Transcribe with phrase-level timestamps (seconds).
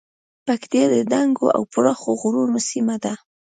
[0.45, 3.13] پکتیا د دنګو او پراخو غرونو سیمه ده